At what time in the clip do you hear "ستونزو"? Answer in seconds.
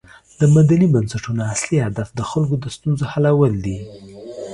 2.75-3.03